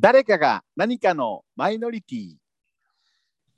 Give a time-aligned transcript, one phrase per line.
[0.00, 2.36] 誰かが何かのマイノリティ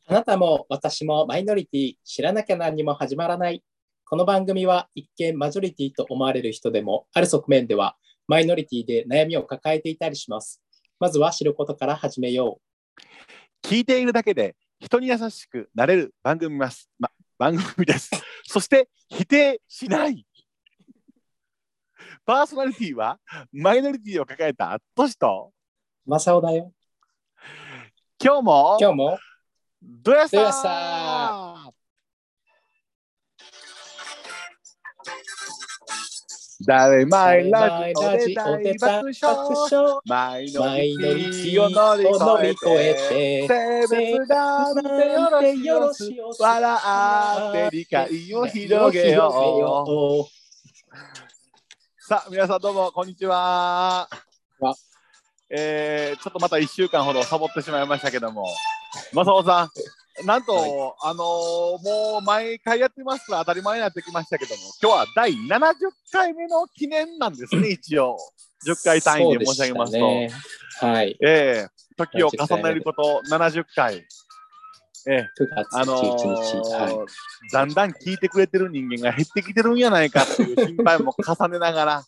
[0.07, 3.63] あなたも私もマイノリティ知らなきゃ何にも始まらない。
[4.05, 10.63] この番組は一見マジョリティと思われる人でもある側面ではマイノリティで悩みを抱えていたりします。
[10.99, 12.59] まずは知ることから始めよ
[13.63, 18.11] 聞いているだけで人に優しくなれる番組ます、ま、番組です。
[18.45, 20.27] そして否定しない。
[22.25, 23.19] パーソナリティは
[23.53, 25.53] マイノリティを抱えたトシと。
[26.07, 26.11] う。
[26.11, 26.73] マサオだよ。
[28.23, 29.19] 今日も今日も
[29.83, 31.60] どやさど
[36.63, 39.37] 誰マイラジオで大で爆笑
[39.71, 41.97] 笑マイノマイノリリテティを乗
[42.43, 44.75] り越越ええてて性別なん
[45.41, 46.79] てよろしよし笑
[47.49, 50.41] って理解を広げよう
[51.99, 54.09] さあ皆さんどうもこんにちは。
[54.59, 54.75] わ
[55.49, 58.47] えー、ちょっとまた1週間ほどサボってしまいましたけども。
[59.13, 60.71] 正雄さんなんと、はい。
[61.03, 65.75] あのーもう毎回やってます当たり前になってきましたけども今日は第70
[66.13, 68.17] 回目の記念なんですね一応。
[68.67, 70.31] 10回単位で申し上げますと、ね。
[70.81, 71.17] はい。
[71.23, 74.07] ええ時を重ねること70回。
[75.09, 76.75] ええ9月あの11日。
[76.75, 76.95] はい。
[76.95, 77.07] ー
[77.53, 82.05] だんだん聞いてくれてる人間が減ってきてるんやないかっていう心配も重ねながら、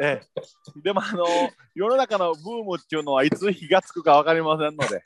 [0.00, 1.26] ええ、でもあの
[1.74, 5.02] 世の中のブームっていうのはいつ火がつくか分かりませんので、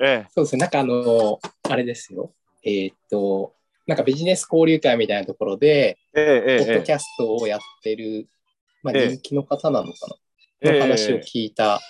[0.00, 2.32] えそうですね、なんかあの、あれですよ。
[2.64, 3.54] えーっと、
[3.86, 8.28] なんかビジネス交流会みたいなところで、ええええポッドキャストをやってる、
[8.82, 9.08] まあ、ええ。
[9.10, 10.16] 人気の方なのかな、
[10.62, 11.80] ええの話を聞いた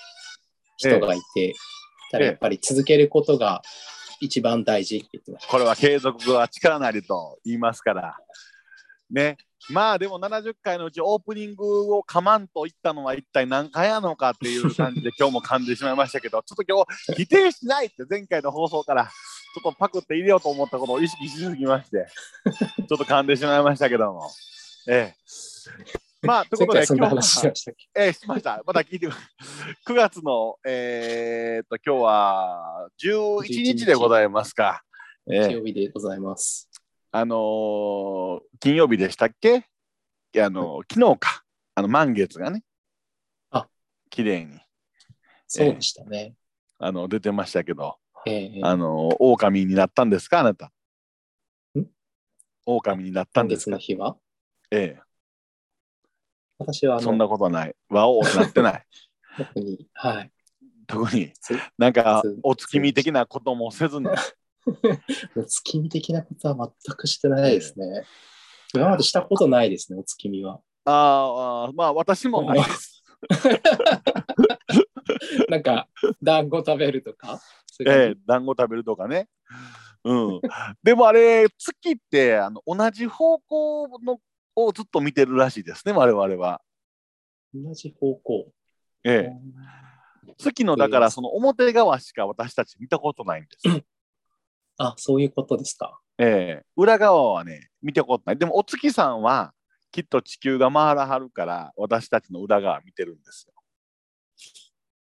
[0.77, 1.55] 人がいて、
[2.11, 3.63] ただやっぱり続けることが
[4.21, 8.19] 一番大事って言ってましこれは継続は力なりと言いますから。
[9.11, 9.37] ね。
[9.71, 22.07] まあでも70回のうちオープニングをかまんと言ったのは一体何回やのかっていう感じで 今日も噛んでしまいましたけど、ちょっと今日否定しないって前回の放送からちょっとパクって入れようと思ったことを意識しすぎまして、
[22.89, 24.31] ちょっと噛んでしまいましたけども。
[24.89, 26.27] ええ。
[26.27, 27.53] まあ、ということで今日は
[27.95, 28.63] ええ、しました。
[28.67, 29.13] また聞いてく
[29.87, 34.83] 9 月の、えーっと、今日は11日でございますか。
[35.31, 36.74] ええ日曜日でございます。
[37.17, 39.67] あのー金曜日でしたっけ？
[40.37, 41.45] あのー昨日か。
[41.77, 42.65] あの、満月がね。
[43.53, 43.69] あ
[44.11, 44.59] 綺麗に、
[45.47, 46.35] そうでしたね。
[46.81, 50.41] あの、出てましたけど、ええあのー狼になったんですか？
[50.41, 50.73] あなた。
[51.79, 51.87] ん？
[52.67, 53.71] 狼になったんですか？
[53.71, 54.17] 今月の日は？
[54.73, 54.99] え
[56.59, 57.77] 私はあえ、そんなの、ことない。
[57.91, 58.87] 和王なってない。
[59.39, 60.33] 特に、はい。
[60.89, 64.09] 特につなんかつお月見的なこともせずに。
[65.37, 68.05] お月見的なことは全くしてないですね。
[68.75, 70.61] 今までしたことないですね、お月見は。
[70.85, 70.95] あー
[71.67, 73.03] あー、まあ私もないです。
[75.49, 75.89] なんか、
[76.23, 77.41] 団子食べるとか？
[77.87, 79.29] ええ団子食べるとかね。
[80.05, 80.41] うん、
[80.83, 84.21] でもあれ月ってあの同じ方向の
[84.55, 86.61] をずっと見てるらしいですね我々は。
[87.55, 88.53] 同じ方向。
[89.05, 89.33] ええ、
[90.39, 93.63] 月のだからその表側しか私たち見たことないんです。
[94.79, 96.01] あ、そういうことですか。
[96.19, 98.39] ええ、裏側はね見たことない。
[98.39, 99.53] でもお月さんは
[99.91, 103.55] きっと地球が回らはるから私たちの裏側見てるんですよ。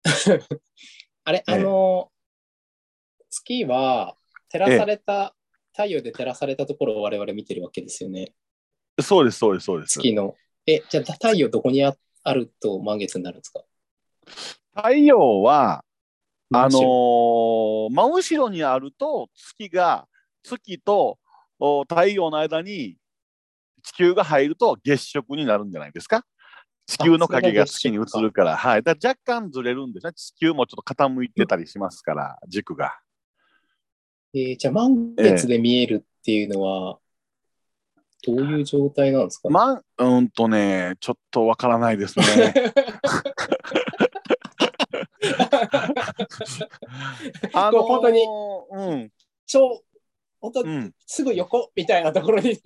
[1.24, 2.10] あれ、ええあの、
[3.28, 4.16] 月は
[4.48, 5.34] 照らされた、
[5.72, 8.32] 太陽で照らされたところを我々見てるわけですよね。
[9.00, 9.98] そうですそうですそうです。
[9.98, 10.34] 月の。
[10.66, 13.62] え、じゃあ太陽どこにああると満月になるんですか？
[14.74, 15.84] 太陽は
[16.52, 20.06] あの真後ろー真後ろにあると月が
[20.42, 21.18] 月と
[21.58, 22.96] お太陽の間に
[23.82, 26.24] 地球が入ると月食になるんじゃないですか？
[26.86, 30.12] 地球の影が月に映るから、はい、だ若干ずれるんですね。
[30.12, 32.96] 地球もちょっと傾いてたりしますから、軸が。
[34.34, 36.98] えーじゃあ満月で見えるっていうのは、
[38.24, 42.24] どういう状態なんですか、まん、うんとね、ちょっとわからないですね。
[47.52, 48.26] あこう本当に
[48.72, 49.10] うん、
[49.46, 49.82] 超、
[50.40, 52.60] 本当うん、すぐ横みたいなところに、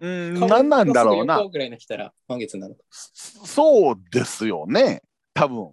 [0.00, 2.80] うん、何なんだろうなすぐらいに来たら満月なのか。
[2.90, 5.02] そうですよね、
[5.36, 5.70] 多分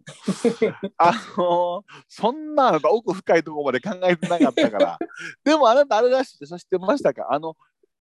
[0.98, 5.00] あのそんな奥深いところまで考えてなかったから。
[5.44, 7.27] でもあなたあれらしいでしょ知ってましたか？
[7.31, 7.56] あの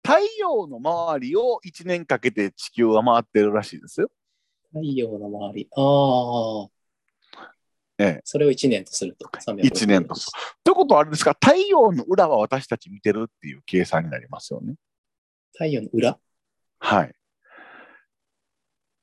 [0.07, 4.11] 太陽の周りを1年かけて地球は回ってるらしいですよ。
[4.73, 5.69] 太陽の周り。
[5.77, 6.78] ああ。
[7.99, 9.27] ええそれを1年とすると。
[9.27, 10.31] 1年とす
[10.63, 14.75] ということはあれですか、太陽の裏は私たち見てるっていう計算になりますよね。
[15.53, 16.19] 太陽の裏？
[16.79, 17.13] はい。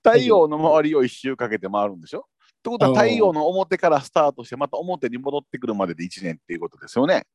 [0.01, 2.19] 太陽の周りを一周かけて回るんでしょ？
[2.19, 2.23] っ
[2.63, 7.25] てことは太陽の表からスタートしてまた表に戻ってくるまでで1年っていうことですよね。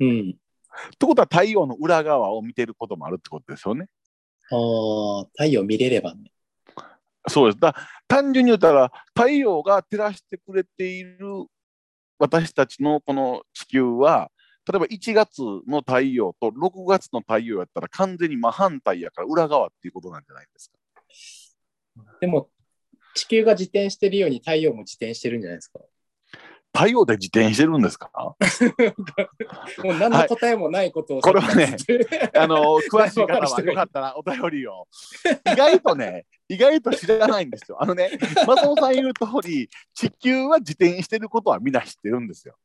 [0.00, 0.30] うん。
[0.30, 0.32] っ
[0.98, 3.86] てことは太陽の裏側を見てることもあるってことですよね。
[4.50, 4.56] あ
[5.22, 6.30] あ、太陽見れればね。
[7.28, 7.60] そうです。
[7.60, 7.74] だ
[8.06, 11.46] 単純に言ったら太陽が照らしてくれている
[12.18, 14.30] 私たちのこの地球は
[14.66, 20.78] 例えば1月の太陽と6月の太陽やったら完全に真反対やから裏側っていうことなんじゃないですか。
[22.20, 22.48] でも、
[23.14, 25.80] 地球が自転してるように太陽も自転してるんじゃないですか。
[26.76, 28.10] 太陽で自転してるんですか？
[29.84, 31.76] もう何の答えもないことを、これはね
[32.36, 34.88] あの詳しい方はよかったら お便りを。
[35.52, 37.80] 意外とね、意外と知らないんですよ。
[37.80, 38.10] あのね、
[38.46, 42.56] 松尾さん言う通り、地球は自転してることはみんな知ってるんですよ。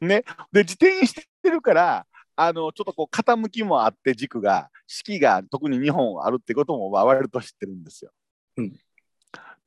[0.00, 8.10] ね、で自転してるから、あのちょっとこう傾きもあって軸が四季が特に日本はあるってこともまあ割と知ってるんですよ。
[8.56, 8.72] うん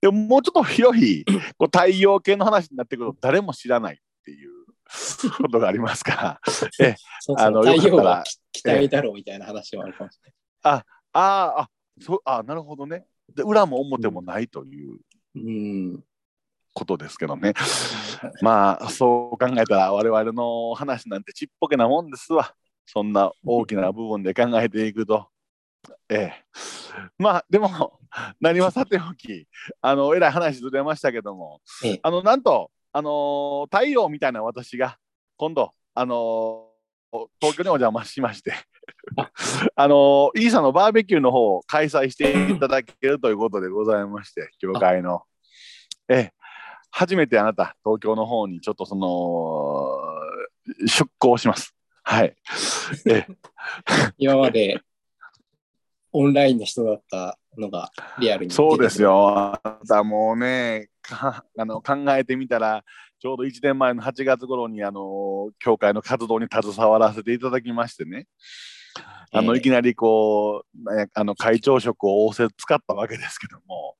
[0.03, 4.51] でももうちょっと広いこう太陽系の話になってくると誰も知らないっていう
[5.41, 6.85] ことがありますから。
[6.85, 10.33] え そうあの太陽は期待だろうみたいな話もあるかもしれ
[10.63, 10.83] あー
[11.13, 11.69] あ、
[12.01, 13.05] そうあなるほどね。
[13.33, 14.99] で裏も表もないという
[15.35, 15.45] ない。
[15.45, 15.49] う
[15.93, 16.03] ん。
[16.73, 17.53] ことですけどね。
[18.41, 22.53] まあそう考えたら我々の話なんてちっぽけなもんですわ。
[22.85, 25.29] そんな大きな部分で考えていくと。
[26.09, 26.33] ええ。
[27.17, 27.99] まあでも
[28.39, 29.47] 何はさておき
[29.81, 34.97] あのえらい話ずれましたけども、ええあのなんとあの太陽みたいな私が
[35.37, 36.67] 今度あの
[37.39, 38.53] 東京にお邪魔しまして
[39.75, 45.23] あのイーサのバーベキューの方を開催していただけるということでございまして教会の。
[46.09, 46.33] ええ
[46.95, 49.97] 初めてあなた東京の方にちょっとその
[50.85, 51.75] 出向します。
[52.03, 52.35] はい。
[53.07, 53.27] ええ
[54.19, 54.79] 今まで
[56.13, 58.51] オンラインの人だったのがリアルに。
[58.51, 59.01] そうです。
[59.01, 59.29] よ。
[59.29, 62.83] あなたもうねか あの考えてみたら
[63.19, 68.27] ちょうど1年前の8月頃にあの教会の活動に携わらせていただきましてね
[69.31, 73.95] あのええいきなりこうねあの会長職を仰せ使ったわけですけども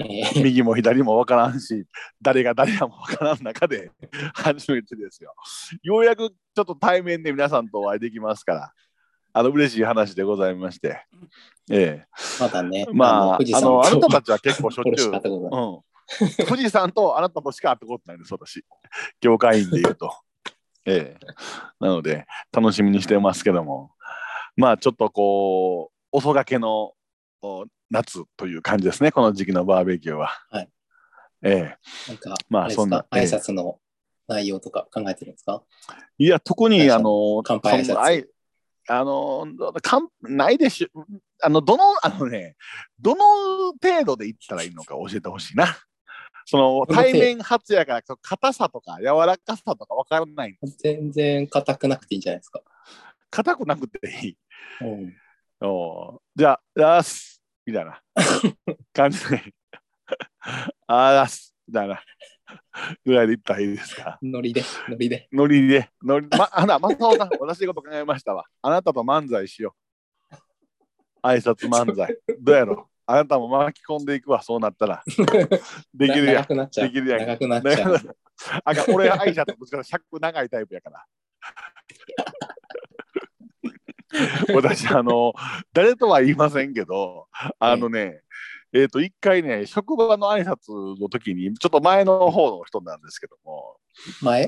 [0.00, 1.86] えー右も左も分からんし
[2.22, 3.90] 誰が誰かも分からん中で
[4.34, 5.34] 初めてですよ。
[5.82, 8.72] ようやくちょっと対面で皆さんとお会いできますから
[9.32, 11.04] あの嬉しい話でございまして。
[11.70, 12.06] ええ
[12.40, 16.46] まだね、まあ、あの、あなとたたちは結構しょっちゅう、うん。
[16.46, 18.64] 富士山とあなたとしか会ったことないです、私。
[19.20, 20.12] 業界員で言うと。
[20.86, 21.26] ええ。
[21.78, 23.92] なので、楽しみにしてますけども、
[24.56, 26.94] まあ、ちょっとこう、遅がけの
[27.42, 30.30] お夏という感じですね、この時期のバーベキューは。
[30.50, 30.70] はい。
[31.42, 31.78] ええ。
[32.08, 33.78] なんか、まあそんなええ挨拶の
[34.26, 35.62] 内容とか考えてるんですか？
[36.16, 38.26] いや、特に、あの、乾杯挨拶
[38.88, 39.46] あの、
[39.82, 41.04] かんないでしょ。
[41.42, 42.56] あの、どの、あのね、
[42.98, 45.76] どの程度で言ったらいいのか教えてほしいな。
[46.46, 50.58] その対面初やから、硬さとか柔らかさとか分からない。
[50.78, 52.62] 全然硬くなくていいんじゃないですか。
[53.30, 54.38] 硬くなくていい。
[54.80, 58.00] うん、おじゃあ、やーす、みたいな
[58.94, 59.42] 感じで。
[60.86, 62.02] あーやーす、みたいな
[63.04, 64.18] ぐらいで言ったらいいですか？
[64.22, 65.28] ノリで、ノリで。
[65.32, 68.44] ノリで、ノリ、ま、あな、まさおさん、私のこと考えましたわ。
[68.62, 69.74] あなたと漫才しよ
[70.32, 70.34] う。
[71.22, 72.16] 挨拶漫才。
[72.40, 72.88] どうやろ？
[73.06, 75.02] あなたも巻き込んでいくわ、そうなったら。
[75.94, 76.88] できるや長くなっちゃう。
[76.88, 77.96] できるやん長くなっちゃう。
[78.64, 81.04] あかん俺、挨拶ぶつから尺長いタイプやから。
[84.54, 85.32] 私、あの、
[85.72, 87.28] 誰とは言いませんけど、
[87.58, 88.22] あのね、
[88.72, 93.76] えっ、と、一回ね、職場の挨拶の時に、ちょっと前の方の人なんですけども、
[94.22, 94.46] 前？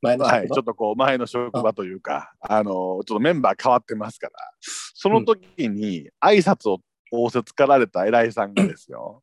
[0.00, 6.78] 前のはい、ちょっとこう前の職場というか、あのちょっとメンバー変わってますから、その時に挨拶を
[7.10, 9.22] 仰せつかられた偉いさんがですよ、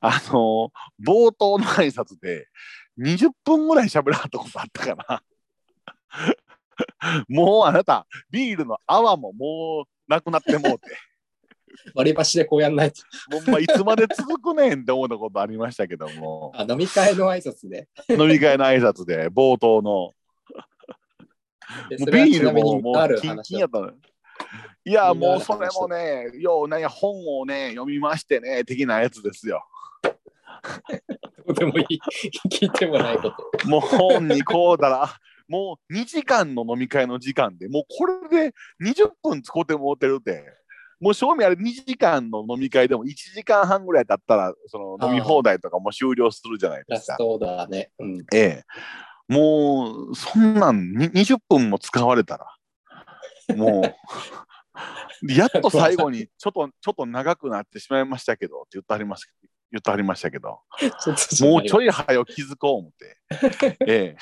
[0.00, 0.72] あの
[1.06, 2.48] 冒頭の挨拶で
[2.98, 5.22] 20分ぐらい喋らはったことあったかな。
[7.28, 10.96] もうあなた、ビールの泡ももうなくなってもうて、
[11.94, 13.02] 割り箸でこうやんないと。
[13.30, 17.88] もうまあいつまで続くねんって思ったことありましたけども、あ飲み会の挨拶で。
[18.10, 20.12] 飲み会の挨拶で冒頭の。
[21.98, 23.90] ビールももうキンキンやったの。
[24.84, 29.66] いや、もうそれもね、ようね、本をね、読みましてね、的なやつですよ。
[31.46, 32.00] どうでもいい。
[32.48, 33.68] 聞いてもないこと。
[33.68, 35.08] もう本にこうだら、
[35.48, 40.44] もう2時間の飲み会の時間でもうこれで20分使うてもうてるって、
[41.00, 47.12] もう正味あれ2時間の飲み会でも1時間半ぐらい経ったら、その飲み放題とかも終了するじゃないですか。
[47.12, 47.90] ラストオーダーね。
[47.98, 48.18] うん。
[48.32, 48.64] ええ。
[49.28, 53.96] もう、そんなんに20分も使われたら、もう、
[55.32, 59.30] やっと最後にちょっと、ちょっと長くなってしまいましたけどって言ってはります
[59.72, 60.60] 言ってはりましたけど、
[61.40, 63.18] もうちょい早く気づこう思って。
[63.86, 64.16] ええ。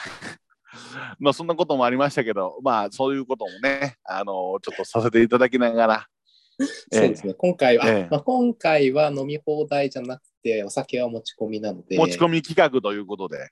[1.19, 6.07] まあそんなこともありましたけど、まあそういうこともね、あのちょっとさせていただきながら、
[6.93, 7.35] そうですね。
[7.35, 13.51] 今回は、ええまあ、今回は飲み放題じゃなくて、お酒は持ち込みなので、持ち込み企画ということで、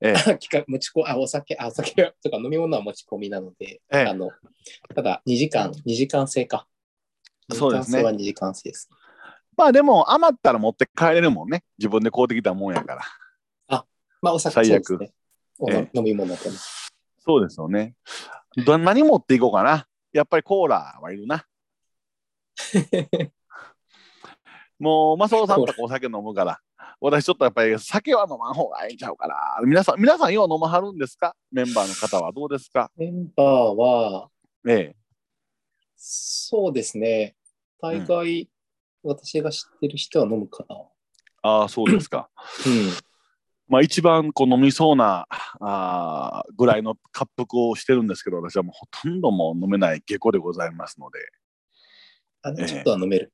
[0.00, 4.30] ええ、 企画持ちこあお酒、あお酒はとか飲み物は持ち込みなので、ええあの
[4.94, 6.66] ただ2時間、2時間制か。
[7.50, 8.88] そうですね2時間制は2時間制です。
[9.56, 13.02] まあでも余ったら持って帰れるもんね、自分で買うてきたもんやから。
[14.20, 15.12] まあお酒最悪ね。
[15.58, 16.56] おえ飲み物とね。
[17.18, 17.94] そうですよね。
[18.64, 19.86] ど何持っていこうかな。
[20.12, 21.44] やっぱりコーラはいるな。
[24.78, 26.60] もう、マサオさんとかお酒飲むから、
[27.00, 29.34] 私ちょっとやっぱり酒は飲まん方がいいんちゃうかな。
[29.64, 31.34] 皆さん、皆さんよう飲まはるんですか？
[31.50, 32.90] メンバーの方はどうですか？
[32.96, 34.30] メンバーは、
[34.66, 34.96] ええ。
[35.96, 37.34] そうですね。
[37.80, 38.48] 大概、
[39.02, 40.76] 私が知ってる人は飲むかな。
[41.42, 42.30] ああ、そうですか。
[42.66, 42.90] うん。
[43.68, 45.26] まあ一番こう飲みそうな
[45.60, 51.18] あーぐらいの滑腹をしてるんですけど、私はもうほとんどもう飲めない下戸でございますので、
[52.42, 53.32] あでもええちょっとは飲める。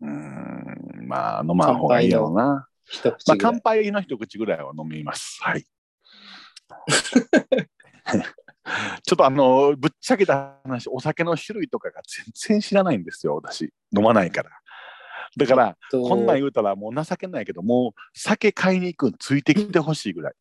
[0.00, 2.66] うーん、まあ飲まん方がいいやろうな。
[2.86, 3.36] 一口まあ。
[3.38, 5.38] 乾杯の一口ぐらいは飲みます。
[5.42, 5.64] はい。
[9.04, 13.72] ちょっとあの、ぶっちゃけた話、お酒の種類とかが全然知らないんですよ、私。
[13.96, 14.50] 飲まないから。
[15.36, 20.34] だから、とこんなん言うたらもう情けないけど、もう酒買いに行くんついてきてほしいぐらい。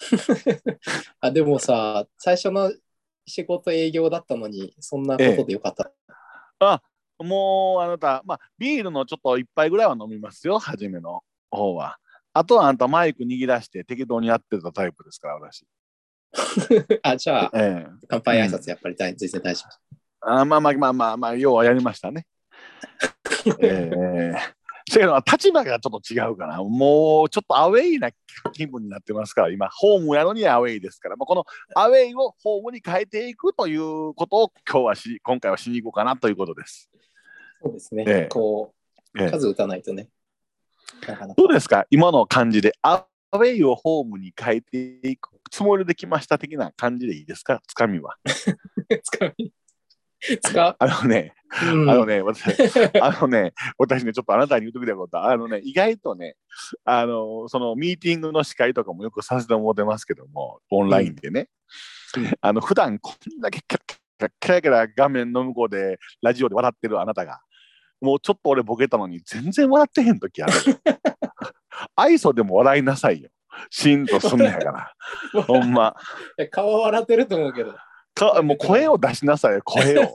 [1.20, 2.72] あでもさ、最初の
[3.26, 5.92] 仕事営業だったのに、そんなことでよかった。
[6.58, 6.82] あ、
[7.22, 11.98] もうあなた、まあ、ビールのちょっと一杯ぐらいは飲みますよ、初めの方は。
[12.34, 15.66] あとはあんたマイク握らして適当にやってたタイプですから、私。
[17.02, 19.96] あ、じゃあ、ええ乾杯挨拶やっぱり大全然大丈夫。
[20.24, 22.26] あまあまあまあまあまあ、要はやりましたね。
[23.60, 26.62] ええせやけど立場がちょっと違うかな。
[26.62, 28.10] もうちょっとアウェイな
[28.52, 36.90] 気分になってますから、今、ホームやのにアウェイですから、まあ、このアウェイをホームに変えていくということを今日はし、今回はしに行こうかなということです。
[37.62, 38.04] そうですね。
[38.06, 38.74] ええこ
[39.14, 40.08] う、ええ数打たないとね。
[41.06, 41.86] なかなかどうですか？
[41.90, 47.60] 今の感じで、アウェイをホームに変えていくつもりできました的な感じでいいですか？
[47.66, 48.16] つかみは。
[49.04, 49.34] 使う。
[50.40, 50.76] 使う。
[50.78, 52.44] あのね、うんあのね、私、
[53.02, 56.36] あのね、私ね、ちょっとあなたに言うときたこと、あのね、意外とね、
[56.84, 61.48] あの、そのミーティングの司会とかもよくさせてもらってますけども、オンラインでね、
[62.16, 67.40] うんあの、普段こんだけキャッキャッキャラキャラ画面の向こうで、ラジオで笑ってるあなたが、
[68.02, 70.52] もうちょっと俺ボケたのに全然笑ってへんときある。
[71.96, 73.30] 愛想でも笑いなさいよ。
[73.70, 74.94] シーンとすんのやから。
[75.46, 75.94] ほんま。
[76.50, 77.74] 顔は笑ってると思うけど。
[78.14, 80.14] かもう声を出しなさいよ、声を。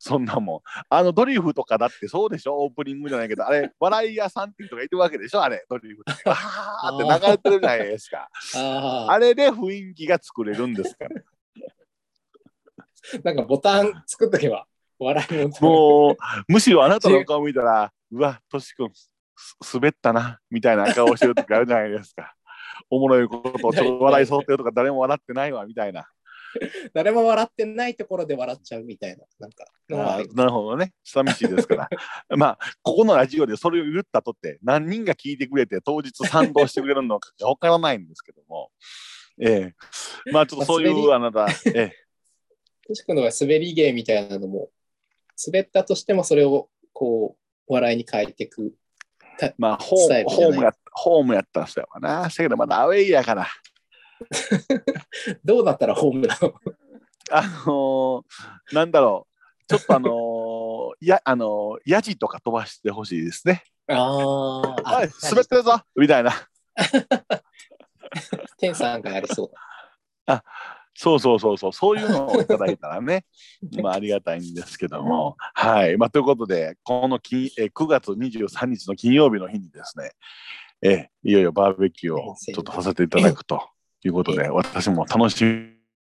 [0.00, 0.60] そんなもん。
[0.88, 6.28] あのドリフとかだってそうでしょ、オープニングじゃないけど、あれ、笑い屋さんっていう人がいるわけでしょ、あれ、ドリフって。
[6.28, 8.28] わーって流れてるじゃないですか。
[8.56, 11.10] ああ、あれで雰囲気が作れるんですから。
[13.22, 14.66] なんかボタン作っとけば、
[14.98, 16.08] 笑いも。
[16.08, 16.16] もう、
[16.48, 22.34] むしろあなたの顔見たら、うわ、とし君、す滑ったな、みたいな顔してる時あるじゃないですか。
[22.90, 26.08] おもろいことをちょっと笑いそうってるとか、誰も笑ってないわ、みたいな。
[26.94, 29.24] 誰も笑ってないところで笑っちゃうみたいな。
[29.38, 29.66] なんか、
[30.34, 30.92] なるほどね。
[31.04, 31.88] 寂しいですから。
[32.36, 38.70] まあ、ここのラジオでそれを言ったとって、何人が聞いてくれて、当日賛同してくれるのか わからないんですけども。
[39.40, 39.72] え
[40.26, 42.08] えまあ、ちょっとそういう、あなた、ええ
[42.88, 44.70] としくんのが滑り芸みたいなのも、
[45.46, 47.36] 滑ったとしてもそれをこ
[47.68, 48.74] う、笑いに変えていく。
[49.56, 52.28] まあ、ホームホームやホームやったらそうやわな。
[52.30, 53.46] せやけど、まだアウェイやから。
[55.44, 56.54] どうなったらホームなの？
[57.30, 59.66] あのーなんだろう。
[59.68, 63.62] ちょっとあのー や、あのーヤジとか飛ばしてほしいですね。
[63.86, 66.32] あおあい、滑ってるぞみたいな。
[68.58, 69.50] 天さんがやりそう
[71.00, 73.24] そうそうそうそう、そういうのをいただいたらね、
[73.80, 75.36] まあありがたいんですけども。
[75.54, 75.96] はい。
[75.96, 80.10] まあ、ということで、この金え9月23日の金曜日の日にですね、
[80.82, 83.62] えいよいよバーベキューをちょっとさせていただくと
[84.04, 85.44] いうことで、私も楽し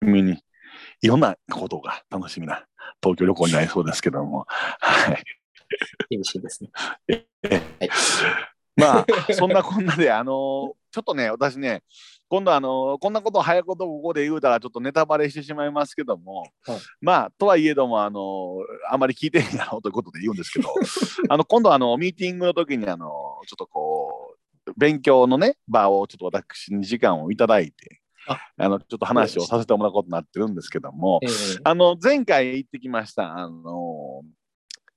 [0.00, 0.42] みに、
[1.02, 2.64] いろんなことが楽しみな
[3.02, 5.22] 東京旅行になりそうですけども、はい。
[6.08, 6.70] 厳しいですね。
[7.06, 7.90] えはい
[8.76, 11.82] まあ、 そんなこんなで、あのちょっとね、私ね、
[12.30, 16.78] 今度あのこんなこと早いことここで言うたらちょっとネタバレしてしまいますけども、はい。
[17.00, 18.58] まあとはいえどもあの
[18.88, 20.68] あまり聞いてへんやろうということで言うんですけど
[21.28, 23.08] あの今度あのミーティングの時にあの
[23.48, 28.38] ちょっとこう勉強のね場をちょっと私に時間をいただいてあ。
[28.56, 31.30] あのちょっと話をさせてもらうことになってるんですけどもええ。
[31.64, 34.22] あの前回行ってきましたあの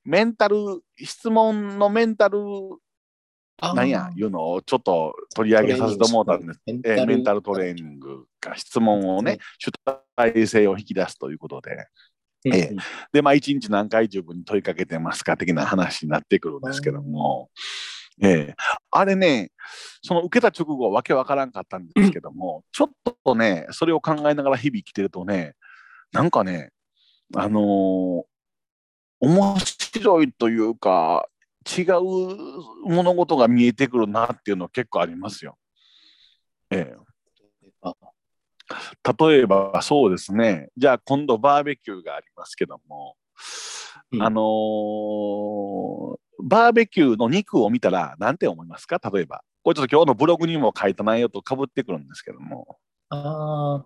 [0.04, 0.58] メンタル
[0.98, 2.42] 質問のメンタルあ
[3.62, 6.62] なんやいうのをちょっと取り上げさせてもらったんです。
[6.65, 9.72] メンえーメンタルトレーニングが質問をね、主
[10.15, 11.72] 体性を引き出すということで、
[12.45, 12.75] うんええ。
[13.13, 17.50] で、まあ、一日何回自分に問いかけてますか的な話になってくるんですけども、
[18.22, 18.55] ええ。
[18.91, 19.51] あれね、
[20.01, 22.89] その受けた直後はわけわからんかったんですけども、ちょっ
[23.24, 25.55] とね、それを考えながら日々生きてるとね、
[26.12, 26.72] なんかね、
[27.36, 28.24] あのー
[29.25, 31.29] 面白いというか、
[31.65, 32.01] 違う
[32.86, 35.58] 物事が見えてくるなっていうのは結構ありますよ。
[36.70, 36.96] え
[37.82, 37.93] あ。
[38.70, 43.15] え、例えばそうですね、じゃあ今度バーベキューがありますけども、
[44.12, 44.24] うん。
[44.24, 49.00] あのーバーベキューの肉を見たら何て思いますか？
[49.13, 49.43] 例えば。
[49.63, 52.79] これちょっと今日のブログにも書いた内容とかぶってくるんですけども。
[53.10, 53.86] あ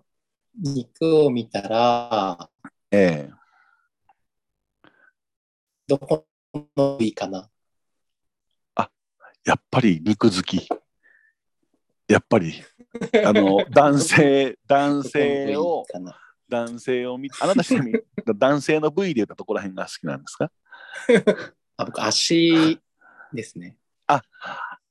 [0.60, 2.50] 肉を見たら、
[2.90, 4.90] ええ。
[5.86, 6.26] どこ
[6.76, 7.48] の部位かな？
[9.44, 10.68] やっぱり肉好き。
[12.08, 12.54] やっぱり、
[13.24, 15.84] あの、 男性、男性を、
[16.48, 17.98] 男性を見あなたちなみに
[18.38, 20.50] 男性の部位で言ったところら辺が好きなんですか？
[21.76, 22.80] あ僕、足
[23.32, 23.76] ですね。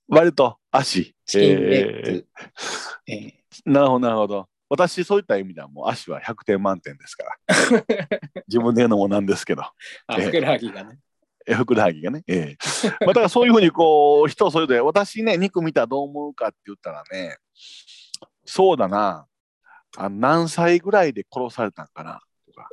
[0.10, 1.16] 割と足。
[1.26, 2.28] チキンレッえグ。
[3.08, 4.48] ええーなるほど、なるほど。
[4.70, 7.38] 私、そういった意味ではもう足は100点満点ですから。
[8.48, 9.64] 自分で言うのもなんですけど。
[9.64, 9.74] あ、
[10.20, 11.00] ええふくらはぎがね。
[11.48, 12.24] えふくらはぎがね。
[12.28, 12.58] ええ
[13.06, 17.38] まあ、だからそういうふうにこう、 人それぞれ、私ね、肉見たらどう思うかって言ったらね、
[18.46, 19.28] そうだな、
[19.98, 22.70] あ何歳ぐらいで殺されたんかなとか、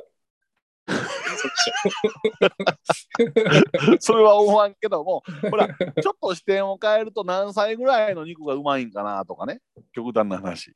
[3.99, 9.61] それは思わんけども、ほら、ちょっと視点を変えると何歳ぐらいの肉がうまいんかなとかね、
[9.93, 10.75] 極端な話。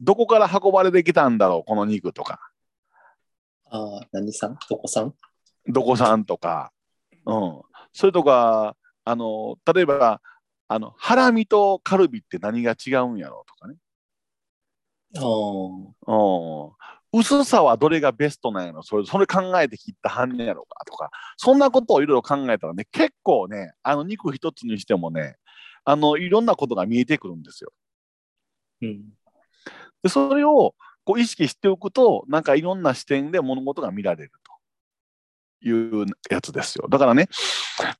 [0.00, 2.40] どこから運ばれてきたんだろう、この肉とか。
[3.66, 4.58] あー何さん？
[4.68, 5.14] どこさん？
[5.66, 6.72] どこさんとか、
[7.26, 10.20] うん、それとか、あの、例えば、
[10.68, 13.76] あの、ハラミとカルビって何が違うんやろうとかね。
[15.16, 17.20] あーうん。
[17.20, 25.36] 薄さはどれがベストなんやろそれ、それ考えて切ったはんねやろかとか、そんなことをいろいろ考えたらね、結構ね、あの、肉一つにしてもね、
[25.84, 27.72] あの、いろんなことが見えてくるんですよ。
[28.82, 29.02] うん。
[30.02, 30.74] で、それを
[31.04, 34.43] こう意識しておくと、なんかいろんな視点で物事が見られると
[35.64, 36.86] いうやつですよ。
[36.88, 37.28] だからね、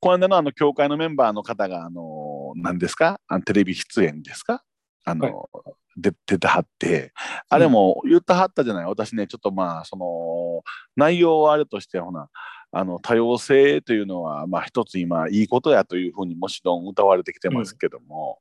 [0.00, 3.20] この間のあの、教会のメンバーの方が、あの、何ですか？
[3.27, 4.62] あのテレビ出演ですか？
[5.05, 5.48] あの、
[5.96, 7.12] で出てはって、
[7.48, 10.62] あれも言ってはったじゃない、私ね、ちょっとまあ、その、
[10.96, 12.29] 内容はあれとして、ほな、
[12.77, 18.40] あの多様性というのは、まあ、一つ今いいことやというふうにもちろん歌われてきてますけども、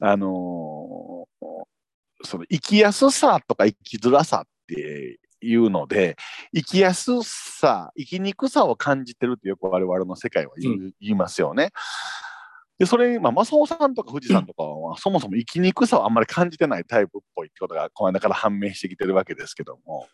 [0.00, 1.26] あの
[2.22, 6.16] その生きやすさとか生きづらさっていうので
[6.54, 11.70] 生きやすさ生きにくさを感じてるってよく我々の世界は言う、う言いますよね。
[12.78, 20.06] でそれ、まあ、正雄さんとか富士山とかは、そもそも生きにくさをあんまり感じてないタイプっぽいってことがこの間から判明してきてるわけですけども。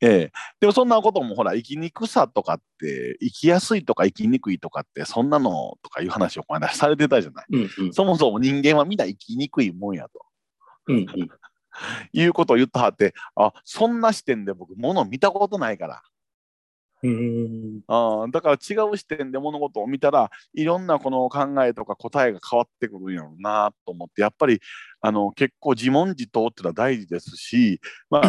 [0.00, 7.46] ええ、でもそんなこともほら生きにくさとかって生きやすいとか生きにくいとかってそんなのとかいう話をこの間されてたじゃない。
[7.50, 10.24] うんうんそもそも人間はみんな生きにくいもんやと
[10.88, 11.06] うんうん
[12.12, 16.02] いうことを言ったはってあそんな視点で僕物を見たことないから。
[17.02, 17.80] うん。
[17.86, 24.60] あーだから違う視点で物事を見たらいろんなこの考えとか答えが変わってくるんやろうなと思ってやっぱり
[25.02, 28.22] あの結構自問自答っていうのは大事ですしまあ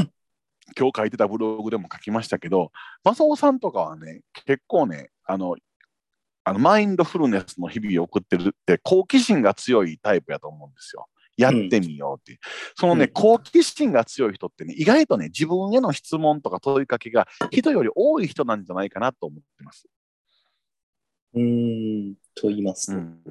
[0.77, 2.71] 今日書いてたブログでも書きましたけど
[3.05, 5.55] 正雄さんとかはね結構ねあの
[6.43, 11.07] あのマインドフルネスの日々を送ってるって好奇心が強いタイプやと思うんですよ。
[11.37, 12.39] やってみようっていう。
[12.75, 19.87] そのね、うん好奇心が強い人ってね、意外とね、自分への質問とか問いかけが人より多い人なんじゃないかなと思ってます。
[21.35, 22.97] うんと言いますと。
[22.97, 23.29] うん、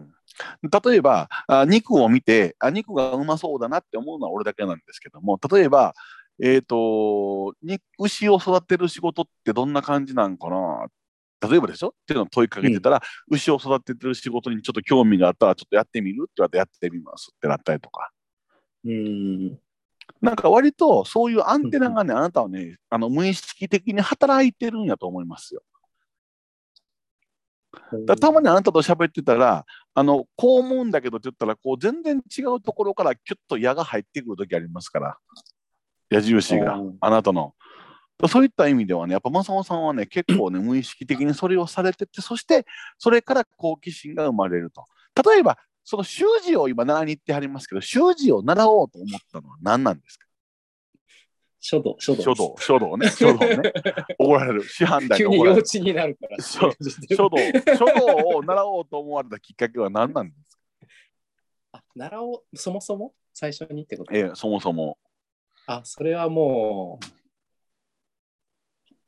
[0.93, 5.95] 例えばあ肉を見てあ肉がうまそうだなって思うのは俺だけなんですけども例えば、
[6.43, 10.87] えー、とに牛を育てる仕事ってどんな感じなんかな
[11.49, 11.89] 例えばでしょ？
[11.89, 18.11] っていうのを問いかけてたら、牛を育ててる仕事にちょっと興味があったらちょっとやってみるって言われてやってみますってなったりとか。
[18.85, 19.59] うん。
[20.21, 25.63] なんか割とそういうアンテナがねあなたはねあの無意識的に働いてるんやと思いますよ。
[28.07, 35.19] だたまにあなたと喋ってたら、あの、こう思うんだけどって言ったら、こう全然違うところからキュッと矢が入ってくる時ありますから、
[36.09, 37.55] 矢印がうん、あなたの。
[38.29, 42.65] そういった意味ではね、やっぱ正雄さんはね、結構ね、 無意識的にそれをされてて、そして、
[42.99, 44.85] それから好奇心が生まれると。
[45.29, 50.27] 例えば、その習字を今習いに行ってはりますけど、習字を習おうと思ったのは何なんですか？
[51.61, 52.23] 書道、書道。
[52.23, 53.73] 書道、書道ね、書道ね。
[54.19, 54.63] 怒られる。
[54.69, 55.63] 師範代急に怒られる。
[55.63, 56.37] に幼稚になるから。
[56.43, 56.77] 書道、
[57.77, 60.57] 書道を習おうと思われたきっかけは何なんです
[61.73, 61.79] か？
[61.79, 63.13] あ、習おう、そもそも？
[63.33, 64.15] 最初にってこと？
[64.15, 64.99] ええ、そもそも。
[65.67, 67.07] あ、それはもう、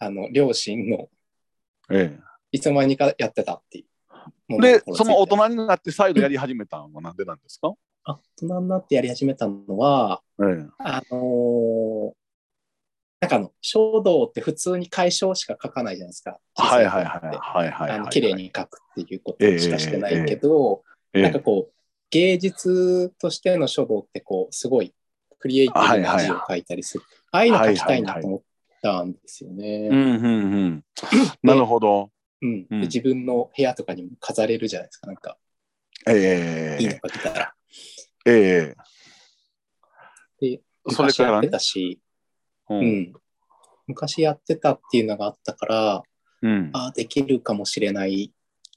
[0.07, 1.09] あの、両親の
[1.91, 2.19] え
[2.53, 3.87] いつの間にかやってたっていう。
[4.67, 12.13] え、で、その大人人になって再度やり始めたのは何でなんですか、大人になってやり始めたのは、ええ、あのー
[13.19, 16.39] なんかあの、書道って普通に解消しか書かないじゃないですか。
[16.55, 17.91] はいはいはいはいはいはい。
[17.93, 20.83] あの綺麗に書くっていうことしかしてないけど、
[21.15, 21.73] ええ、なんかこう、
[22.11, 24.95] 芸術としての書道ってこう、すごい
[25.39, 27.05] クリエイティブな字を書いたりする。
[27.33, 28.41] ああいうの書きたいなと思っ
[28.83, 29.89] たんですよね。
[29.91, 30.85] うんうんうん。
[31.43, 32.11] なるほど。
[32.43, 35.07] うんうんで自分の部屋とかにも飾れるじゃないですか。
[35.07, 35.39] なんか、
[36.07, 37.55] えいいのえが来たら。
[38.27, 38.77] ええ
[40.41, 41.33] で、それからね？
[41.33, 42.01] 昔やってたし、
[42.69, 42.75] う。
[42.75, 43.13] うんん。
[43.87, 46.03] 昔やってたっていうのがあったから、
[46.43, 46.71] うん。
[46.75, 48.33] ああ、できるかもしれない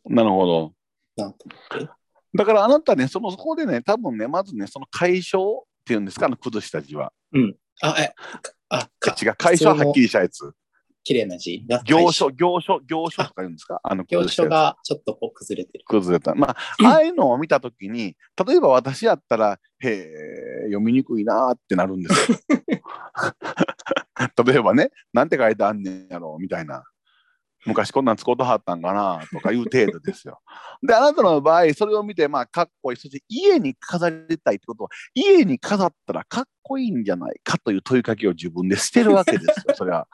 [0.05, 0.73] なるほど。
[1.17, 1.91] なと思って。
[2.33, 7.11] だからあなたね、そのそこでね、多分ね、まずね、その解消っていうんですか、あの崩した字は。
[7.81, 10.51] あ、え、かあ、か違う、解消ははっきりしたやつ。
[11.03, 13.79] 綺麗な字が行書、行書、行書とか言うんですか？
[13.83, 15.83] あの行書崩したやつがちょっとこう崩れてる。
[15.87, 16.35] 崩れた。
[16.35, 18.15] まあ、 ああいうのを見たときに、
[18.45, 20.05] 例えば私やったら、へえ、
[20.65, 22.37] 読みにくいなーってなるんですよ。
[24.45, 26.83] 例えばね、なんて書いてあんねんやろみたいな。
[27.65, 30.39] 昔こんなん使うとはったんかなとかいう程度ですよ。
[30.81, 32.97] で、あなたの場合、それを見て、まあ、かっこいい。
[32.97, 39.75] そして家に飾りたいってことは、家に飾ったらかっこいいんじゃないかという問いかけを自分でしてるわけですよ。
[39.75, 40.07] それは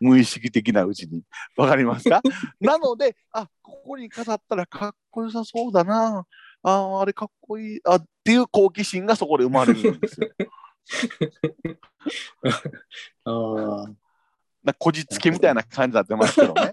[0.00, 1.22] 無意識的なうちに。
[1.56, 2.22] わかりますか？
[2.60, 6.26] なので、あ、ここに飾ったらかっこよさそうだな。
[6.62, 7.80] ああれかっこいい。
[7.84, 10.28] あっていう好奇心がそこで生まれるんですよ。
[13.24, 14.03] ああ。
[14.64, 16.72] なこじつけみたいな感じになってますけどね。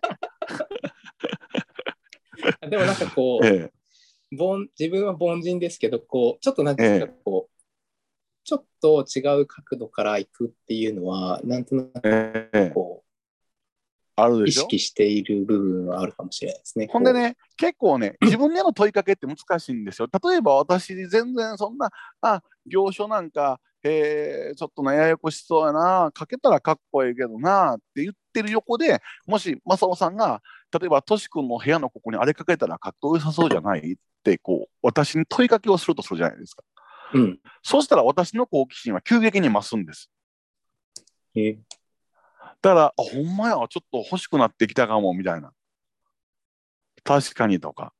[2.69, 3.71] でもなんかこう、 え
[4.37, 7.51] 凡自分は凡人ですけど、こう、ちょっとなんていうかえこう、
[8.43, 13.07] ちょっと違う角度から行くっていうのは、なんとなくえええこう、
[14.15, 14.61] あるでしょ？
[14.61, 16.87] 意識している部分はあるかもしれないですね。
[16.91, 20.07] ほんでね、結構ね、自分への問いかけって難しいんですよ。
[20.23, 30.41] 例えば私、全然そんな、あ、行書なんか、えー、ちょっとね、ややこしそうやな、書けたらかっこいいけどなって言ってる横で、もし正雄さんが、
[30.71, 36.63] 例えば、とし君の部屋のここにあれ書けたらかっこよさそうじゃないって、こう、私に問いかけをするとするじゃないですか。
[37.13, 37.39] うん。
[37.63, 40.09] そうしたら私の好奇心は急激に増すんです。
[41.35, 41.57] え
[42.61, 45.51] だから、あ、ほんまや、ちょっと欲しくなってきたかも、みたいな。
[47.03, 47.93] 確かにとか。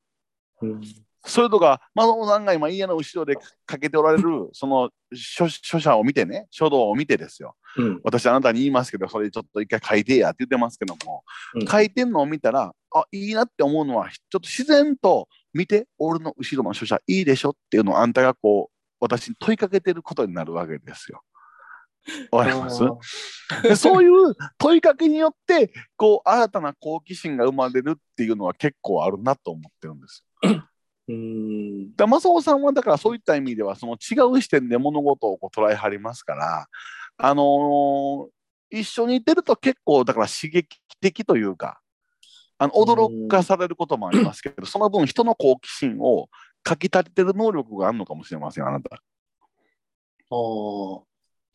[0.61, 0.81] うん、
[1.23, 7.55] それとか、正雄さんが今家の後ろでかけておられる、その書書写を見てね、書道を見てですよ。
[7.77, 8.01] うん。
[8.03, 11.23] 私あなたに言いますけど、それちょっと一回書いてやって言ってますけども、
[11.55, 21.21] うん書いてんのを見たら、あ、いいなって思うのは、ちょっと自然と見て、俺の後ろの書写いいでしょっていうのをあんたがこう、私に問いかけてることになるわけですよ。
[22.31, 22.81] わかります？
[23.61, 30.25] でそういう問いかけによって、こう、新たな好奇心が生まれるっていうのは結構あるなと思ってるんです。
[31.11, 31.95] うん。
[31.95, 36.67] だ正雄さんはだからそういった意味ではその違う視点で物事をこう捉えはりますから、
[37.17, 38.27] あのー
[38.73, 41.81] 一緒にいてると結構だから刺激的というか
[42.57, 46.29] あの驚かされることもありますけどその分人の好奇心を
[46.63, 48.95] かき立ててる能力があるのかもしれませんあなた。
[48.95, 48.99] あ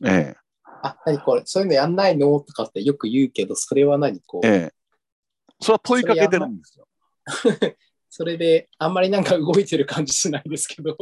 [0.04, 0.88] えあ。
[0.88, 2.38] あ、何これ、そういうのやんないの？
[2.40, 4.72] とかってよく言うけど、それは何こう、えええ
[5.58, 6.86] それは問いかけてるんですよ。
[8.18, 10.96] それであんまりなんか動いてる感じしないですけど、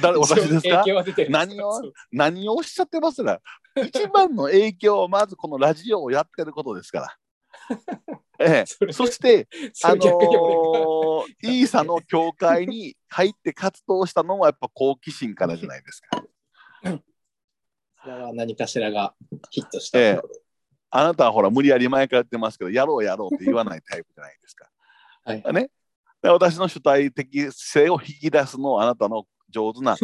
[0.00, 0.84] 誰 私ですか？
[1.28, 1.92] 何を？
[2.12, 3.40] 何をおっしゃってますら
[3.84, 7.16] 一番の影響はまずこのラジオをやってることですから。
[8.38, 9.48] ええ、そして
[9.82, 16.22] あのー、イーサの教会に入って活動したのはやっぱ好奇心からじゃないですか。
[18.04, 19.16] それは何かしらが
[19.50, 19.98] ヒットした。
[19.98, 20.20] ええ。
[20.90, 24.68] あなたはほら無理やり前からやってますけど、やろうやろうって言わないタイプじゃないですか。
[25.24, 25.42] はい。
[25.52, 25.70] ね、で
[26.30, 29.96] 私の主体的性を引き出すのをあなたの上手な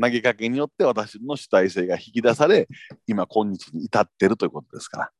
[0.00, 2.68] 投げかけによって私の主体性が引き出され、
[3.06, 5.10] 今今日に至ってるということですから。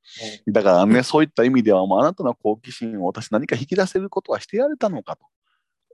[0.53, 5.25] だからね、そういった意味ではもうあなたの好奇心を私何か引き出せることはしてやれたのかと。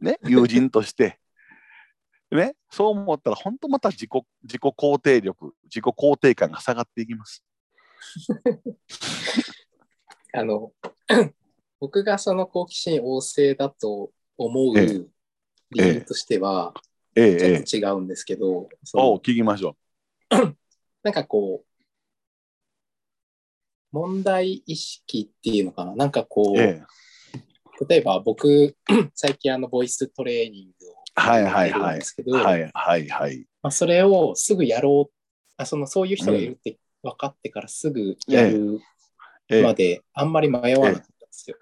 [0.01, 1.19] ね、 友人として、
[2.31, 4.11] ね、そう思ったら本当また自己
[4.42, 7.45] 自己肯定力、自己肯定感が下がっていきます。
[10.33, 10.73] あの、
[11.81, 15.07] 僕がその好奇心旺盛だと思うええ。
[15.70, 16.72] 理由としては、
[17.14, 17.55] ええ、ちょっえ。
[17.55, 19.77] え、と違うんですけど、そお聞きましょ
[21.03, 21.66] なんかこう、
[23.92, 26.59] 問題意識っていうのかな、なんかこう。
[26.59, 28.77] う、ええ、例えば僕、
[29.14, 33.46] 最近あの、ボイストレーニングをはいはいやるんはいですけど、はいはいはい。
[33.62, 35.12] まあ、それをすぐやろう
[35.57, 38.81] あその、そういう人がいるって分かってからすぐやる
[39.49, 41.57] ええ、まで、あんまり迷わなかったんですよ。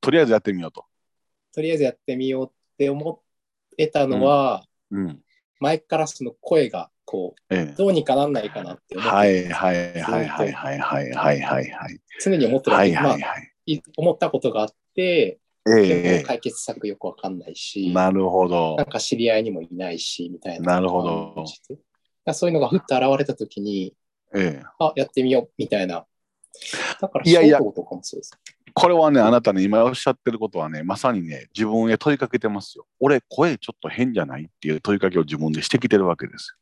[0.00, 0.84] とりあえずやってみようと。
[1.54, 3.22] とりあえずやってみようって思
[3.78, 5.20] えたのは、うん。
[5.60, 12.00] 前からその声がこえう、どうにかなんないかなってえ、思って、はいはいはいはいはいはいはいはいはい。
[12.22, 13.52] 常に思ってるはいまあはいはい。
[13.66, 18.86] い思ったことがあって、ええ、解決策よくわかんないし、なるほどなん。
[18.86, 20.74] か知り合いにもいないし、みたいな。
[20.74, 21.44] なるほど
[22.32, 23.94] そういうのがふっと現れたときに、
[24.34, 24.66] ええ。
[24.78, 26.06] あ、やってみよう、みたいな。
[27.00, 28.32] だから、いやいやとかもそうです。
[28.74, 32.86] これはね、あなたね、今おっしゃってることはね、まさにね、自分へ問いかけてますよ。
[32.98, 36.56] 俺、声ちょっと変じゃないっていう問いかけを自分でしてきてるわけです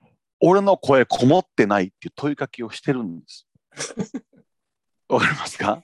[0.00, 0.08] よ。
[0.40, 3.46] 俺の声こもってないっていう問いかけをしてるんです。
[5.08, 5.82] わかりますか？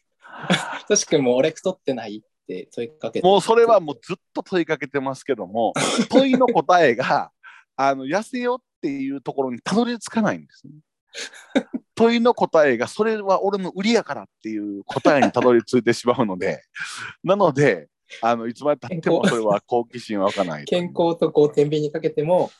[0.88, 3.26] 確かにもう俺太ってないって問いかけて。
[3.26, 5.72] もうそれはもうずっと問いかけてますけども、
[6.11, 7.31] 問いの答えが、
[7.76, 10.72] あの、痩せよっていうところにたどり着かないんですね。
[11.94, 16.62] 問いの答えが、それは俺の売りやからっていう答えにたどり着いてしまうので、
[17.24, 17.88] なので、
[18.22, 20.64] あのいつまでたってもそれは好奇心は湧かない。
[20.64, 22.50] 健康とこう天秤にかけても、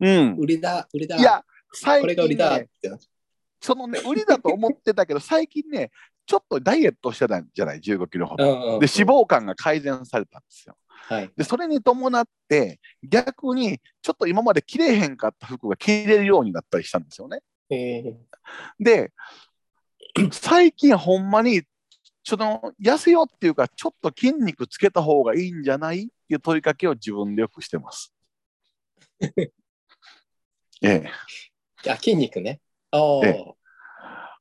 [0.00, 0.36] うん。
[0.36, 2.90] 売りだ、売りだ、いや、最これが売り近、だっね、て
[3.60, 5.90] そのね、売りだと思ってたけど、 最近ね、
[6.26, 8.52] ちょっとダイエットしてたんじゃない、15キロほゃうど。
[8.52, 10.76] うんうんで、脂肪肝が改善されたんですよ。
[10.88, 11.30] はい。
[11.36, 17.40] で、それに伴って、逆に、ちょっと今まで着れへんかった服が着れるようになったりしたんですよね。
[17.70, 18.14] えー
[18.78, 19.12] で、
[20.32, 21.62] 最近ほんまに、
[22.22, 28.12] ちょっと痩せようっていうか、ちょっと筋肉つけた方がいいんじゃないっていう問いかけを自分でよくしてます。
[30.82, 31.10] ええ。
[31.88, 32.60] あ、筋肉ね。
[32.90, 33.26] ああ。
[33.26, 33.54] え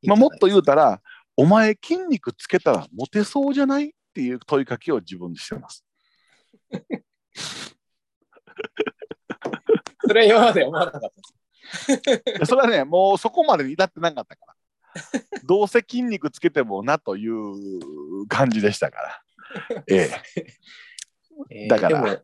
[0.07, 1.01] まあ、もっと言うたら、
[1.37, 5.85] お前筋肉つけたらモテそうじゃないっていう問いかけを自分でしてます。
[10.07, 11.44] それは今まで思わなかったです。
[12.25, 14.55] でそれはね、もうそこまでに至ってなかったから。
[15.43, 19.21] どうせ筋肉つけてもなという感じでしたから。
[19.87, 20.09] え
[21.51, 22.21] えーだから。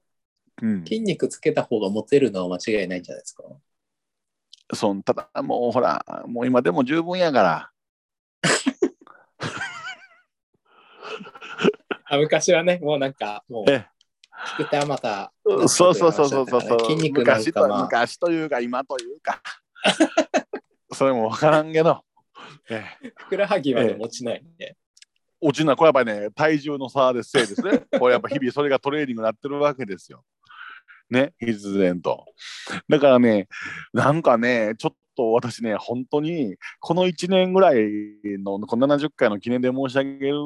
[0.61, 3.43] うん、筋肉つけた方がモテるのは間違いないんじゃないですか？
[4.73, 7.71] そんただもうほら、もう今でも十分やから。
[12.05, 13.71] あ昔はね、もうなんか、もう、
[14.59, 16.79] え菊田また、そうそうそうそうそうそう。
[16.81, 19.41] 筋肉なん昔とかまあ、昔というか今というか。
[20.93, 22.03] それも分からんけど。
[22.69, 24.75] ええふくらはぎまで持ちないんで。
[25.39, 27.83] 落ちない、これやっぱりね、体重の差でせいですね。
[27.99, 30.23] これやっぱ日々それがトレーニングになってるわけですよ。
[31.09, 32.25] ね、必然と。
[32.87, 33.47] だからね、
[33.91, 37.83] なんかね、ちょっと私ね、本当にこの1年ぐらい
[38.23, 40.37] のこの70回の記念で申し上げる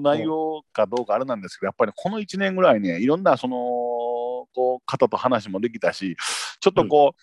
[0.00, 3.56] 内容かどうかあれなんですけど、やっぱりこの1年ぐらいね、いろんなその
[4.54, 6.16] こう方と話もできたし、
[6.60, 7.20] ちょっとこう、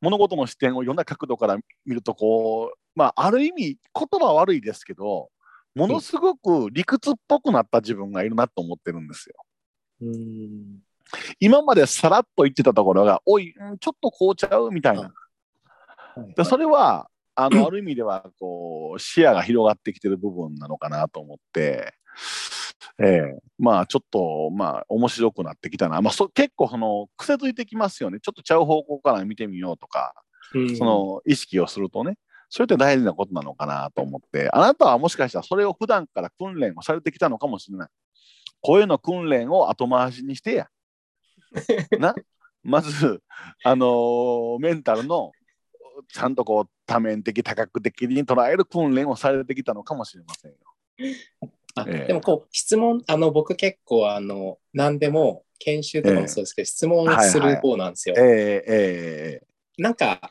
[0.00, 5.30] 物事の視点をいろんな角度から見るとこう、まあ、ある意味言葉は悪いですけど、
[5.74, 9.36] ものすごく理屈っぽくなった自分がいるなと思ってるんですよ。
[10.02, 10.80] うん。
[11.38, 15.02] 今までさらっと言ってたところが、おい、うんちょっとこうちゃうみたいな。
[15.02, 15.10] はい
[16.36, 21.94] でそれは、あの、ある意味では、こう、視野が広がってきてる部分なのかなと思って、
[22.98, 26.02] ええまあ、ちょっと、まあ、面白くなってきたな。
[26.02, 28.18] まあ、そ結構、その、癖づいてきますよね。
[28.20, 30.12] ちょっとちゃう方向から見てみようとか、
[30.54, 32.16] うんその、意識をするとね。
[32.50, 37.88] それって大事なことなのかなと思って、あなたはもしかしたらそれを普段から訓練をされてきたのかもしれない。
[38.60, 40.68] 声の訓練を後回しにしてや。
[41.98, 42.14] な
[42.62, 43.22] まず、
[43.64, 45.32] あのーメンタルの
[46.08, 50.56] ちゃんとこう多面的、多角的に捉える訓練をされてきたのかもしれませんよ。
[51.74, 58.14] あええでもこう質問あの僕結構あの何でも研修とかもそうですけど、質問する方なんですよ。
[58.18, 59.46] ええええ
[59.78, 60.30] なんか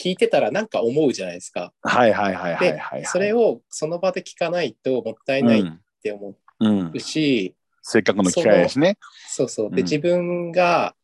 [0.00, 1.72] 聞いてたらなんか思うじゃないですか。
[1.82, 3.04] はいはいはいはいではい。
[3.04, 8.96] それをその場で聞かないともったいないっうんて思うんうし、せっかくの機会やしね。
[9.28, 9.70] そうそう。
[9.70, 10.94] で、うん自分が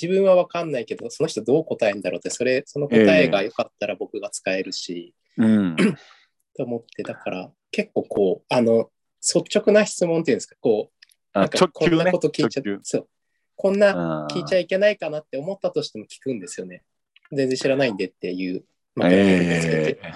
[0.00, 5.76] 自分は分かんないけどその人どう答えるんだろうってそれその答えが良かったら僕が使えるし、うん。
[6.56, 10.90] と思ってだから結構こうあの率直な質問っていうんですかこ
[11.34, 13.08] うなんかこんなこと聞いちゃ直球そう。
[13.56, 16.82] こんな聞いちゃいいけないかなって思ったとしても聞くんですよね。
[17.30, 18.64] 全然知らないんでっていう。
[18.94, 20.12] まあええ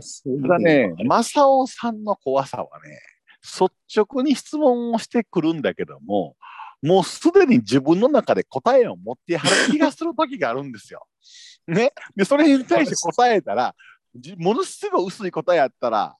[0.00, 3.00] そういうただね正雄さんの怖さはね
[3.42, 6.36] 率直に質問をしてくるんだけども
[6.82, 11.06] もうすでに自分の中で答えを持ってはる気がする時があるんですよ。
[11.66, 13.74] ね、でそれに対して答えたら
[14.14, 16.16] じものすごい薄い答えやったら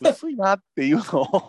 [0.00, 1.48] 薄いなっていうのをこ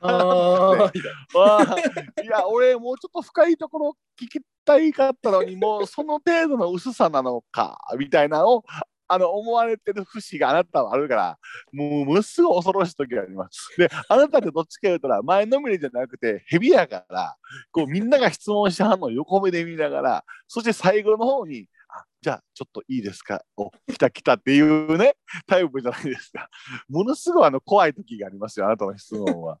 [0.00, 8.64] あーわあいや俺もうちょっと深いところ聞きたいかったのにもうその程度の薄さなのかみたいなのを
[9.06, 11.38] あの思われてる節があなたはあるから
[11.72, 13.74] もうものすごい恐ろしい時があります。
[13.76, 17.36] であなたってどっちか言うたら前のめりじゃなくてヘビやから
[17.70, 23.42] こうみんなが質問しはんのを横目で見ながらそして最後の方にあじゃあちょっといいですか？
[23.56, 25.14] お来た来たっていうね
[25.46, 26.48] タイプじゃないですか。
[26.88, 29.58] ものすごいあの怖い時がありますよあなたの質問は。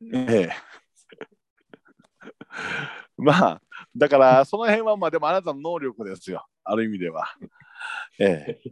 [0.12, 0.52] ええ。
[3.16, 3.62] まあ
[3.96, 7.26] だからその辺はまあでもあなたの能力ですよある意味では。
[8.18, 8.70] ええ。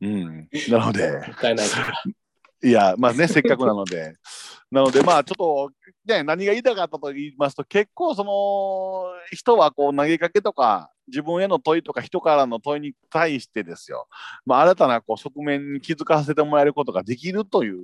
[0.00, 1.92] うん、なのでもったいないから。
[2.62, 4.14] いやまあねせっかくなので
[4.70, 5.70] なのでまあちょっと、
[6.06, 14.08] ね、何が言いたかったと言いますと結構その人はこう投げかけとか自分への問いとか人からの問いに対してですよ、
[14.44, 17.78] まあ、新たなこう側面に気づかせてもらえることができるという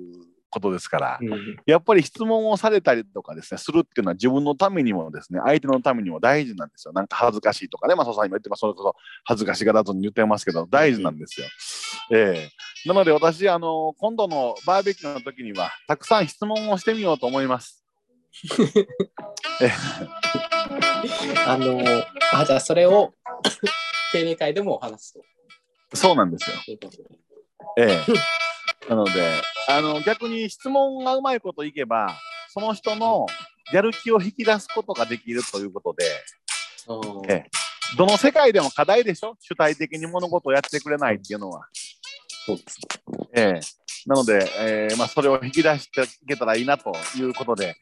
[0.53, 6.93] ことですから、うんやっぱり質問をされたりとかですね、するっていうのは自分のためにもですね、相手のためにも大事なんですよ。
[6.93, 11.47] なんか恥ずかしいとかね、まあ、そうさん今言ってます、それこそ恥ずかしがらずに言ってますけど、大事なんですよ。
[12.11, 17.83] ええなので私、あの、今度のバーベキューの時には、たくさん質問をしてみようと思います。
[19.61, 19.71] ええ
[21.47, 21.79] あの、
[22.33, 23.13] あ、じゃあそれを
[24.11, 25.23] 定例会でもお話すと
[25.95, 26.57] そうなんですよ。
[27.77, 28.13] ええ
[28.89, 29.11] なので、
[29.69, 32.15] あの、逆に質問がうまいこといけば、
[32.49, 33.25] その人の
[33.71, 36.05] やる気を引き出すことができるということで、
[37.27, 37.45] え
[37.97, 39.37] どの世界でも課題でしょ？
[39.39, 41.67] 主体的に物事をやってくれないっていうのは。
[42.45, 42.79] そうです
[43.33, 43.83] ええ。
[44.05, 47.77] なので、えーまあ、それを引き出していけたらいいなということで、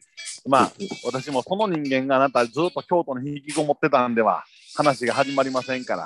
[0.48, 0.72] まあ、
[1.06, 4.44] 私もその人間があなたずっと京都に引きこもってたんでは
[4.76, 6.06] 話が始まりませんから、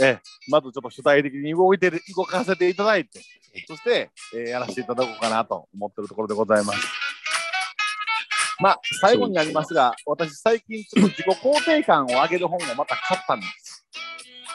[0.00, 3.20] ええまずちょっと主体的に動いてる動かせていただいて、
[3.66, 6.80] そして、えーやらせていただこうかなと思ってるところでございます。
[8.60, 13.86] まあ、最後になりますが、私最近ちょっと自己肯定感を上げる本をまた買ったんです。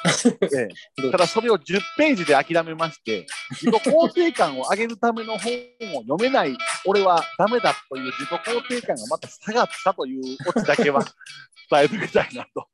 [0.54, 0.68] え
[1.04, 5.52] えただそれを10ページで諦めまして、自己肯定感を上げるための本
[5.98, 6.56] を読めない
[6.86, 11.04] 俺はダメだという自己肯定感がまた下がったというオチだけは
[11.72, 12.68] 伝えておきたいなと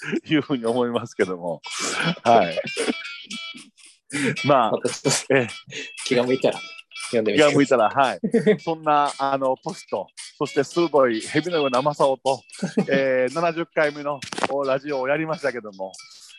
[0.26, 1.60] いうふうに思いますけども。
[2.24, 2.60] はい。
[4.44, 4.72] まあ、
[5.30, 5.48] ええ
[6.06, 6.58] 気が向いたら
[7.10, 8.20] 読んでみて気が向いたら、はい。
[8.60, 10.06] そんな、あの、年と、
[10.38, 12.42] そして鋭い蛇のような甘さをと、
[12.88, 15.92] えー、70回目のおラジオをやりましたけども、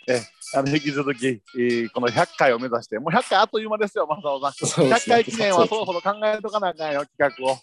[0.07, 0.21] え
[0.55, 4.85] あの引き続き、えーこの100回を目指して、もう100回あっという間ですよ、正雄さん。
[4.85, 7.57] 100ね回記念はそろそろ考えとかなあかんよ、企画を。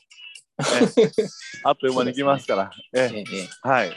[0.59, 1.11] え
[1.65, 2.71] あっという間に来ますから。
[2.95, 3.25] え
[3.63, 3.91] はい。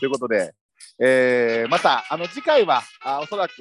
[0.00, 0.52] ということで、
[1.00, 3.52] えーまた、あの次回はあおそらく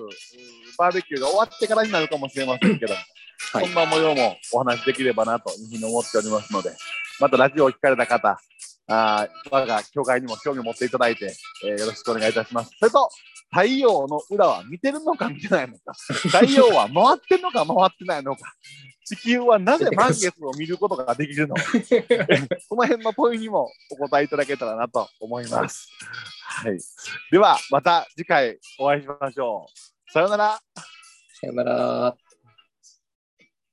[0.78, 2.93] バーベキューが終わってからになるかもしれませんけど、
[3.54, 6.72] はいそんな模様もお話しできればなというふうに思っておりますので、
[7.19, 8.39] またラジオを聞かれた方、
[8.88, 11.34] あー我が教会にも興味を持っていただいて、
[11.65, 12.72] えーよろしくお願いいたします。
[12.80, 13.10] それと、
[13.52, 18.41] 太陽の裏は見てるのか見てないのか、太陽は回ってるのか回ってないのか、
[19.06, 21.56] 地球はなぜ満月を見ることができるの？
[21.56, 21.63] か、
[22.68, 25.89] その辺の問いにもお答えいただけたらなと思います。
[26.44, 26.78] はい。
[27.32, 30.12] では、また次回お会いしましょう。
[30.12, 30.60] さようなら。
[31.42, 32.22] さよなら。